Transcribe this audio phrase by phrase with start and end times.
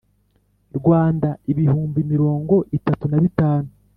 [0.77, 3.69] Rwanda ibihumbi mirongo itatu na bitanu